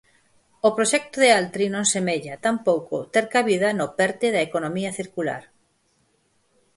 [0.67, 5.43] O proxecto de Altri non semella, tampouco, ter cabida no Perte da economía circular.